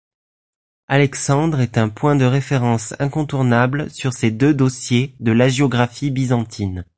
[0.87, 6.85] Alexandre est un point de référence incontournable sur ces deux dossiers de l'hagiographie byzantine.